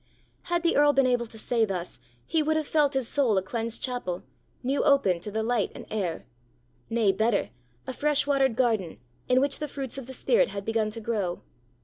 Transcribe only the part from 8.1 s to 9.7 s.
watered garden, in which the